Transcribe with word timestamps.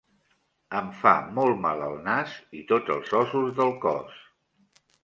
Em 0.79 0.87
fa 1.01 1.13
molt 1.35 1.61
mal 1.67 1.85
el 1.89 2.01
nas 2.09 2.35
i 2.63 2.65
tots 2.73 2.97
els 2.99 3.17
ossos 3.21 3.57
del 3.63 3.79
cos. 3.87 4.21